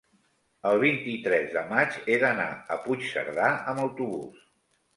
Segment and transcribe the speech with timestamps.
[0.69, 4.45] el vint-i-tres de maig he d'anar a Puigcerdà amb autobús.